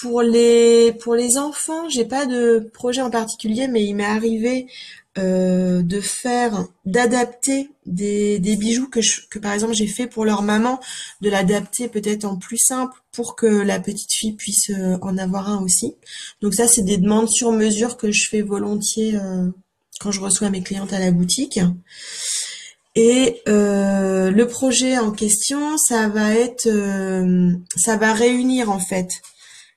[0.00, 4.66] Pour les pour les enfants, j'ai pas de projet en particulier, mais il m'est arrivé
[5.16, 10.42] euh, de faire, d'adapter des, des bijoux que que par exemple j'ai fait pour leur
[10.42, 10.80] maman,
[11.20, 15.48] de l'adapter peut-être en plus simple pour que la petite fille puisse euh, en avoir
[15.48, 15.94] un aussi.
[16.42, 19.18] Donc ça c'est des demandes sur mesure que je fais volontiers
[20.00, 21.58] quand je reçois mes clientes à la boutique.
[23.00, 29.08] Et euh, le projet en question, ça va être, euh, ça va réunir en fait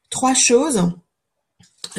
[0.09, 0.91] trois choses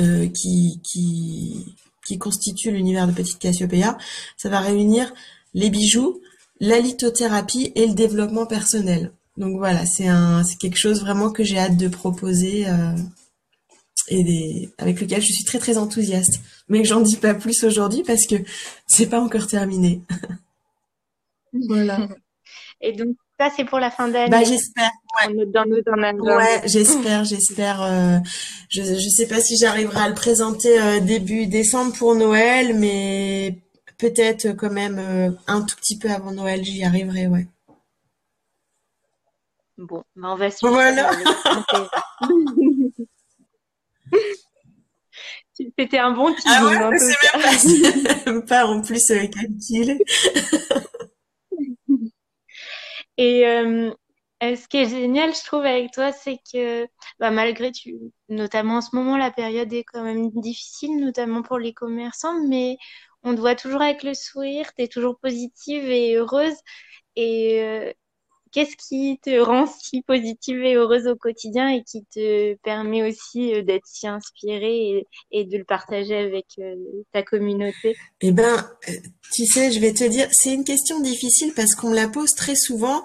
[0.01, 1.77] euh, qui, qui,
[2.13, 3.97] qui constituent l'univers de Petite Cassiopeia.
[4.37, 5.13] Ça va réunir
[5.55, 6.21] les bijoux,
[6.61, 9.13] la lithothérapie et le développement personnel.
[9.39, 12.67] Donc voilà, c'est un, c'est quelque chose vraiment que j'ai hâte de proposer
[14.09, 16.41] et des, avec lequel je suis très très enthousiaste.
[16.69, 18.37] Mais j'en dis pas plus aujourd'hui parce que
[18.87, 20.03] c'est pas encore terminé.
[21.69, 22.09] Voilà.
[22.81, 24.31] Et donc, ça, c'est pour la fin d'année.
[24.31, 24.91] Bah, j'espère.
[25.21, 25.47] Ouais.
[25.47, 27.83] Dans ouais, j'espère, j'espère.
[27.83, 28.19] Euh,
[28.71, 33.59] je ne sais pas si j'arriverai à le présenter euh, début décembre pour Noël, mais
[33.99, 37.47] peut-être quand même euh, un tout petit peu avant Noël, j'y arriverai, ouais.
[39.77, 40.73] Bon, bah on va suivre.
[40.73, 41.11] Voilà.
[45.79, 46.51] C'était un bon teasing.
[46.51, 49.99] Ah ouais, c'est même pas, pas en plus calculé.
[53.19, 53.93] Et euh,
[54.43, 56.87] ce qui est génial, je trouve, avec toi, c'est que
[57.21, 57.97] bah, malgré, tu,
[58.29, 62.77] notamment en ce moment, la période est quand même difficile, notamment pour les commerçants, mais
[63.23, 66.55] on te voit toujours avec le sourire, tu es toujours positive et heureuse.
[67.17, 67.93] Et, euh,
[68.53, 73.55] qu'est-ce qui te rend si positive et heureuse au quotidien et qui te permet aussi
[73.55, 76.77] euh, d'être si inspirée et, de le partager avec euh,
[77.13, 77.97] ta communauté?
[78.21, 78.93] Eh ben, euh,
[79.33, 82.31] tu sais, je vais te dire, c'est une question difficile parce qu'on me la pose
[82.37, 83.03] très souvent,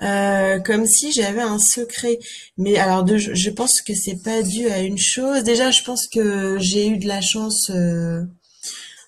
[0.00, 2.18] comme si j'avais un secret.
[2.56, 5.44] Mais alors, je pense que c'est pas dû à une chose.
[5.44, 7.70] Déjà, je pense que j'ai eu de la chance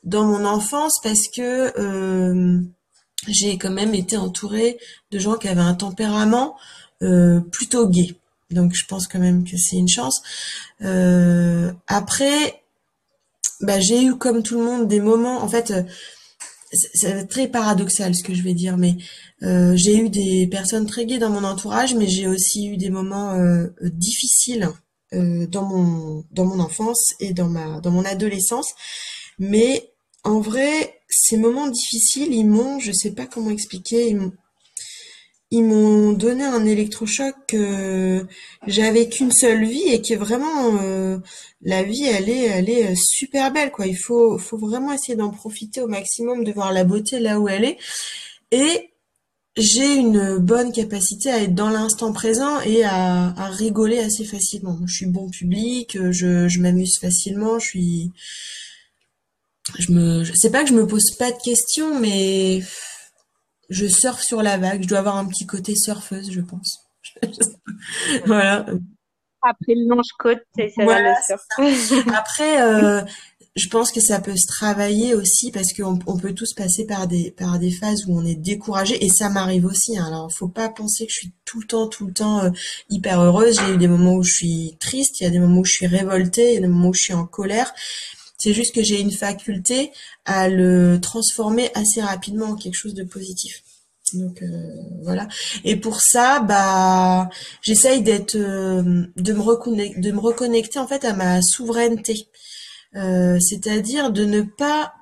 [0.05, 1.73] dans mon enfance parce que
[3.29, 4.79] j'ai quand même été entourée
[5.11, 6.57] de gens qui avaient un tempérament
[7.03, 8.15] euh, plutôt gay.
[8.51, 10.23] Donc je pense quand même que c'est une chance.
[10.83, 12.63] Euh, après,
[13.61, 15.83] bah, j'ai eu comme tout le monde des moments, en fait, euh,
[16.73, 18.97] c'est très paradoxal ce que je vais dire, mais
[19.43, 23.37] j'ai eu des personnes très gays dans mon entourage, mais j'ai aussi eu des moments
[23.81, 24.69] difficiles
[25.11, 28.69] dans mon dans mon enfance et dans ma dans mon adolescence.
[29.41, 29.90] Mais
[30.25, 34.09] en vrai, ces moments difficiles, ils m'ont, je sais pas comment expliquer,
[35.51, 38.25] ils m'ont, donné un électrochoc que
[38.67, 41.19] j'avais qu'une seule vie et qui est vraiment euh,
[41.63, 43.87] la vie, elle est, elle est super belle quoi.
[43.87, 47.49] Il faut, faut vraiment essayer d'en profiter au maximum, de voir la beauté là où
[47.49, 47.79] elle est.
[48.53, 48.91] Et
[49.57, 54.79] j'ai une bonne capacité à être dans l'instant présent et à, à rigoler assez facilement.
[54.87, 58.13] Je suis bon public, je, je m'amuse facilement, je suis
[59.79, 62.63] je me, sais pas que je me pose pas de questions, mais
[63.69, 64.83] je surfe sur la vague.
[64.83, 66.81] Je dois avoir un petit côté surfeuse, je pense.
[68.27, 68.67] voilà.
[69.43, 72.07] Après le longe côte, c'est ça le surf.
[72.15, 73.03] Après, euh,
[73.57, 77.07] je pense que ça peut se travailler aussi parce qu'on on peut tous passer par
[77.09, 79.97] des par des phases où on est découragé et ça m'arrive aussi.
[79.97, 80.05] Hein.
[80.07, 82.51] Alors, faut pas penser que je suis tout le temps tout le temps euh,
[82.91, 83.59] hyper heureuse.
[83.59, 85.73] J'ai eu des moments où je suis triste, il y a des moments où je
[85.73, 87.73] suis révoltée, il y a des moments où je suis en colère.
[88.41, 89.93] C'est juste que j'ai une faculté
[90.25, 93.63] à le transformer assez rapidement en quelque chose de positif.
[94.15, 94.47] Donc euh,
[95.03, 95.29] voilà.
[95.65, 97.29] Et pour ça, bah,
[97.63, 99.41] j'essaye d'être, euh, de me
[100.21, 102.29] reconnecter, en fait à ma souveraineté.
[102.97, 104.95] Euh, c'est-à-dire de ne pas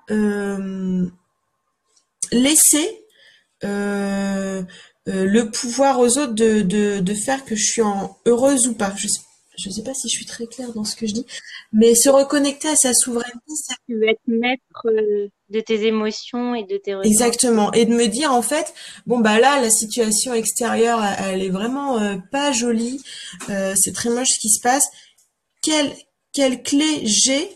[2.33, 3.05] laisser
[3.63, 7.83] le pouvoir aux autres de, faire que je suis
[8.27, 8.93] heureuse ou pas.
[8.97, 9.21] Je sais
[9.59, 11.27] je ne sais pas si je suis très claire dans ce que je dis,
[11.73, 16.65] mais se reconnecter à sa souveraineté, ça peut être maître euh, de tes émotions et
[16.65, 17.13] de tes ressentis.
[17.13, 18.73] Exactement, et de me dire en fait,
[19.07, 23.03] bon bah là la situation extérieure, elle est vraiment euh, pas jolie,
[23.51, 24.87] euh, c'est très moche ce qui se passe.
[25.63, 25.93] Quelle
[26.33, 27.51] quelle clé j'ai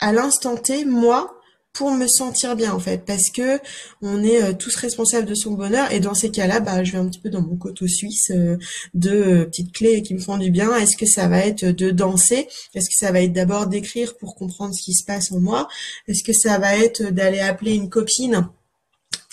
[0.00, 1.37] à l'instant T moi
[1.78, 3.60] pour me sentir bien en fait parce que
[4.02, 5.92] on est euh, tous responsables de son bonheur.
[5.92, 8.56] Et dans ces cas-là bah je vais un petit peu dans mon coteau suisse euh,
[8.94, 10.74] de euh, petites clés qui me font du bien.
[10.76, 12.48] Est-ce que ça va être de danser?
[12.74, 15.68] Est-ce que ça va être d'abord d'écrire pour comprendre ce qui se passe en moi?
[16.08, 18.48] Est-ce que ça va être d'aller appeler une copine?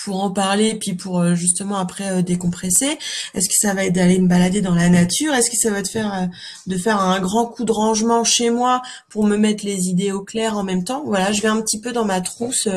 [0.06, 3.00] Pour en parler, puis pour euh, justement après euh, décompresser
[3.34, 5.34] Est-ce que ça va être d'aller me balader dans la nature?
[5.34, 6.28] Est-ce que ça va te faire euh,
[6.68, 10.24] de faire un grand coup de rangement chez moi pour me mettre les idées au
[10.24, 11.04] clair en même temps?
[11.06, 12.68] Voilà, je vais un petit peu dans ma trousse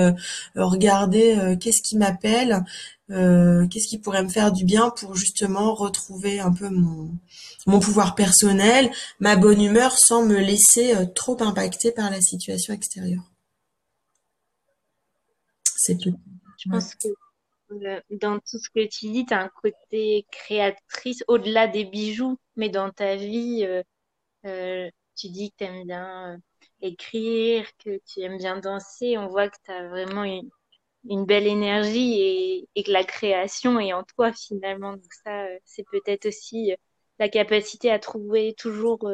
[0.56, 2.64] regarder qu'est-ce qui m'appelle,
[3.08, 7.10] qu'est-ce qui pourrait me faire du bien pour justement retrouver un peu mon
[7.66, 13.24] mon pouvoir personnel, ma bonne humeur sans me laisser trop impacter par la situation extérieure.
[15.76, 16.18] C'est tout.
[16.58, 17.08] Je pense que
[17.70, 22.38] euh, dans tout ce que tu dis, tu as un côté créatrice au-delà des bijoux,
[22.56, 23.82] mais dans ta vie, euh,
[24.46, 26.40] euh, tu dis que tu aimes bien
[26.80, 29.18] écrire, que tu aimes bien danser.
[29.18, 30.48] On voit que tu as vraiment une,
[31.08, 34.92] une belle énergie et, et, que la création est en toi finalement.
[34.94, 36.72] Donc ça, c'est peut-être aussi
[37.18, 39.08] la capacité à trouver toujours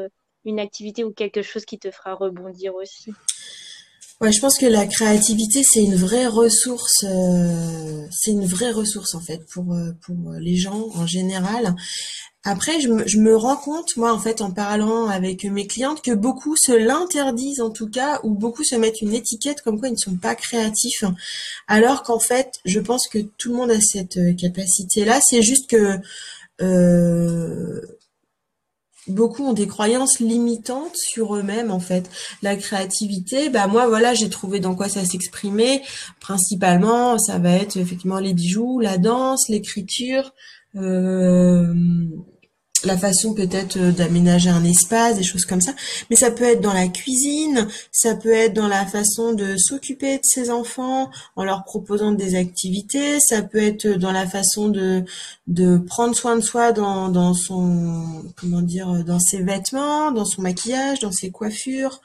[0.45, 3.13] une activité ou quelque chose qui te fera rebondir aussi.
[4.31, 9.21] Je pense que la créativité, c'est une vraie ressource, euh, c'est une vraie ressource en
[9.21, 11.75] fait pour, euh, pour les gens en général.
[12.47, 16.03] Après, je me, je me rends compte, moi, en fait, en parlant avec mes clientes,
[16.03, 19.89] que beaucoup se l'interdisent en tout cas, ou beaucoup se mettent une étiquette comme quoi
[19.89, 21.05] ils ne sont pas créatifs.
[21.69, 25.21] Alors qu'en fait, je pense que tout le monde a cette euh, capacité-là.
[25.23, 25.99] C'est juste que
[26.61, 27.81] euh,
[29.09, 32.11] beaucoup ont des croyances limitantes sur eux-mêmes en fait.
[32.43, 35.83] La créativité, bah moi voilà, j'ai trouvé dans quoi ça s'exprimait.
[36.21, 40.33] Principalement, ça va être effectivement les bijoux, la danse, l'écriture,
[40.77, 41.73] euh,
[42.83, 45.73] la façon peut-être euh, d'aménager un espace, des choses comme ça.
[46.11, 50.19] Mais ça peut être dans la cuisine, ça peut être dans la façon de s'occuper
[50.19, 55.05] de ses enfants en leur proposant des activités, ça peut être dans la façon de
[55.46, 60.42] de prendre soin de soi dans dans son comment dire dans ses vêtements, dans son
[60.42, 62.01] maquillage, dans ses coiffures.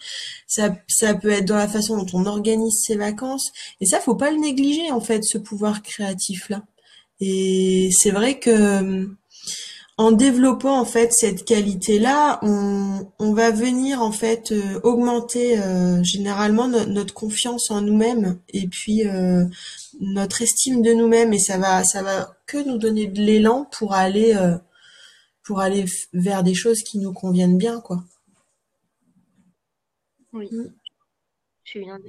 [0.48, 3.52] Ça ça peut être dans la façon dont on organise ses vacances.
[3.82, 6.64] Et ça, faut pas le négliger en fait, ce pouvoir créatif là.
[7.22, 9.10] Et c'est vrai que
[10.00, 16.70] en développant en fait cette qualité-là, on, va venir en fait euh, augmenter euh, généralement
[16.70, 19.44] notre confiance en nous-mêmes et puis euh,
[20.00, 23.94] notre estime de nous-mêmes et ça va ça va que nous donner de l'élan pour
[23.94, 24.34] aller
[25.44, 25.84] pour aller
[26.14, 28.02] vers des choses qui nous conviennent bien quoi.
[30.32, 30.50] Oui.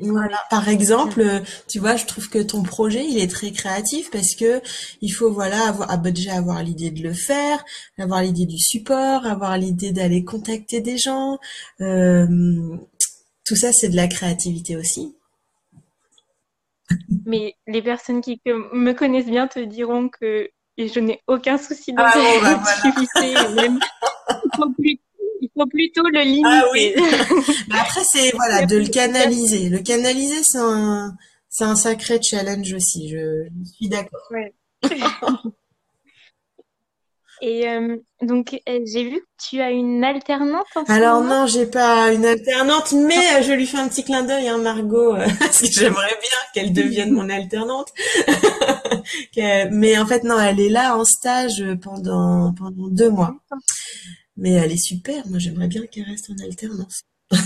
[0.00, 0.38] Voilà.
[0.50, 4.34] Par exemple, euh, tu vois, je trouve que ton projet, il est très créatif parce
[4.34, 4.60] que
[5.00, 7.64] il faut voilà avoir ah, bah, déjà avoir l'idée de le faire,
[7.98, 11.38] avoir l'idée du support, avoir l'idée d'aller contacter des gens.
[11.80, 12.76] Euh,
[13.44, 15.14] tout ça, c'est de la créativité aussi.
[17.26, 21.98] Mais les personnes qui me connaissent bien te diront que je n'ai aucun souci de
[22.00, 23.78] ah, bah, créativité, même
[25.48, 26.42] plutôt le limiter.
[26.44, 26.94] Ah oui.
[27.70, 29.68] après, c'est voilà, de le canaliser.
[29.68, 31.14] Le canaliser, c'est un,
[31.48, 33.08] c'est un sacré challenge aussi.
[33.08, 34.28] Je, suis d'accord.
[37.42, 41.64] Et euh, donc, euh, j'ai vu que tu as une alternante en Alors non, j'ai
[41.64, 45.62] pas une alternante, mais euh, je lui fais un petit clin d'œil, hein, Margot, parce
[45.62, 47.88] que j'aimerais bien qu'elle devienne mon alternante.
[49.36, 53.34] mais en fait, non, elle est là en stage pendant pendant deux mois.
[54.40, 55.28] Mais elle est super.
[55.28, 57.02] Moi, j'aimerais bien qu'elle reste en alternance.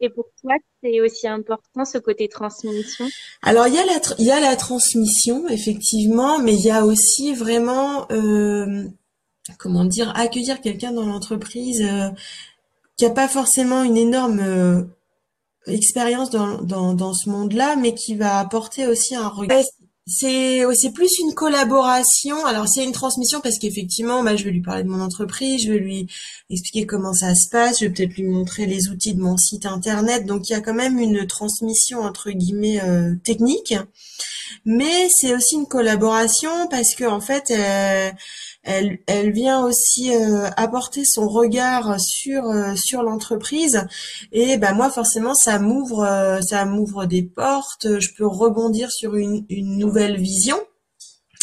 [0.00, 3.06] Et pour toi, c'est aussi important ce côté transmission?
[3.42, 6.84] Alors, il y, a la il y a la transmission, effectivement, mais il y a
[6.84, 8.84] aussi vraiment, euh,
[9.58, 12.10] comment dire, accueillir quelqu'un dans l'entreprise euh,
[12.98, 14.82] qui n'a pas forcément une énorme euh,
[15.66, 19.62] expérience dans, dans, dans ce monde-là, mais qui va apporter aussi un regard
[20.06, 22.44] c'est c'est plus une collaboration.
[22.46, 25.72] Alors c'est une transmission parce qu'effectivement, bah, je vais lui parler de mon entreprise, je
[25.72, 26.06] vais lui
[26.48, 29.66] expliquer comment ça se passe, je vais peut-être lui montrer les outils de mon site
[29.66, 30.24] internet.
[30.24, 33.74] Donc il y a quand même une transmission entre guillemets euh, technique,
[34.64, 38.10] mais c'est aussi une collaboration parce que en fait, euh,
[38.66, 43.86] elle, elle vient aussi euh, apporter son regard sur euh, sur l'entreprise.
[44.32, 48.00] Et ben moi forcément ça m'ouvre euh, ça m'ouvre des portes.
[48.00, 50.58] Je peux rebondir sur une, une nouvelle vision.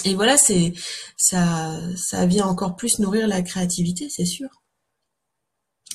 [0.06, 0.74] Et voilà c'est
[1.18, 4.63] ça ça vient encore plus nourrir la créativité c'est sûr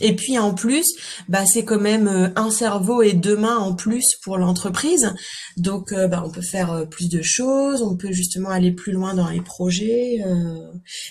[0.00, 0.86] et puis en plus,
[1.28, 5.14] bah c'est quand même euh, un cerveau et deux mains en plus pour l'entreprise.
[5.56, 8.92] Donc euh, bah, on peut faire euh, plus de choses, on peut justement aller plus
[8.92, 10.20] loin dans les projets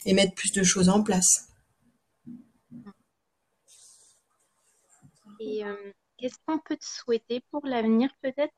[0.06, 1.48] et mettre plus de choses en place.
[5.40, 5.62] Et
[6.18, 8.54] qu'est-ce qu'on peut te souhaiter pour l'avenir peut-être?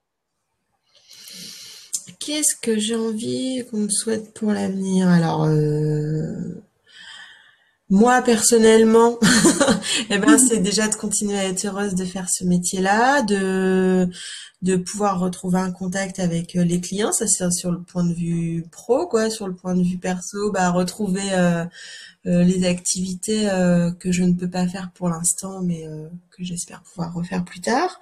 [2.19, 5.07] Qu'est-ce que j'ai envie qu'on me souhaite pour l'avenir?
[5.07, 5.47] Alors
[7.89, 9.17] moi personnellement,
[10.09, 14.09] eh ben c'est déjà de continuer à être heureuse de faire ce métier-là, de
[14.61, 18.13] de pouvoir retrouver un contact avec euh, les clients, ça c'est sur le point de
[18.13, 21.63] vue pro, quoi, sur le point de vue perso, bah retrouver euh,
[22.25, 23.47] euh, les activités
[23.99, 25.85] que je ne peux pas faire pour l'instant, mais
[26.31, 27.99] que j'espère pouvoir refaire plus tard.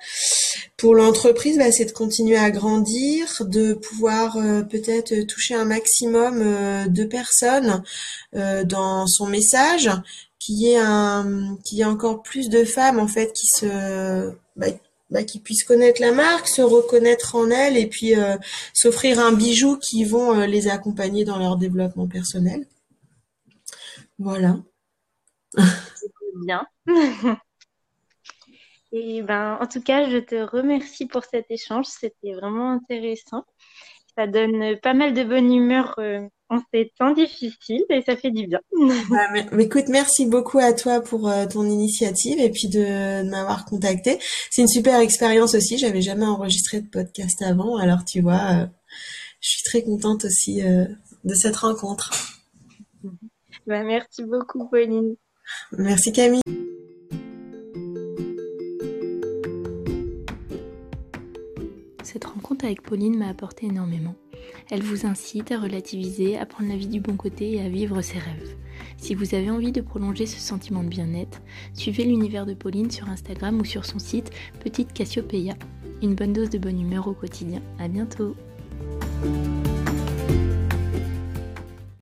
[0.75, 4.37] Pour l'entreprise, bah, c'est de continuer à grandir, de pouvoir
[4.69, 6.39] peut-être toucher un maximum
[6.87, 7.81] de personnes
[8.33, 9.89] dans son message,
[10.39, 14.31] qu'il y ait un, qu'il y ait encore plus de femmes en fait qui se
[14.55, 14.67] bah,
[15.09, 18.35] bah, qu'ils puissent connaître la marque, se reconnaître en elle et puis euh,
[18.73, 22.67] s'offrir un bijou qui vont euh, les accompagner dans leur développement personnel.
[24.19, 24.57] Voilà.
[26.45, 26.67] Bien.
[28.91, 31.85] et ben, en tout cas, je te remercie pour cet échange.
[31.85, 33.43] C'était vraiment intéressant.
[34.17, 38.31] Ça donne pas mal de bonne humeur euh, en ces temps difficiles et ça fait
[38.31, 38.59] du bien.
[39.09, 43.65] Bah, mais, écoute, merci beaucoup à toi pour euh, ton initiative et puis de, m'avoir
[43.65, 44.17] contacté.
[44.49, 45.77] C'est une super expérience aussi.
[45.77, 48.65] J'avais jamais enregistré de podcast avant, alors tu vois, euh,
[49.41, 52.11] je suis très contente aussi de cette rencontre.
[53.67, 55.15] Bah, merci beaucoup, Pauline.
[55.73, 56.41] Merci Camille.
[62.17, 64.15] Cette rencontre avec Pauline m'a apporté énormément.
[64.71, 68.01] Elle vous incite à relativiser, à prendre la vie du bon côté et à vivre
[68.01, 68.57] ses rêves.
[68.97, 71.43] Si vous avez envie de prolonger ce sentiment de bien-être,
[71.75, 74.31] suivez l'univers de Pauline sur Instagram ou sur son site
[74.63, 75.53] Petite Cassiopeia.
[76.01, 77.61] Une bonne dose de bonne humeur au quotidien.
[77.77, 78.35] À bientôt!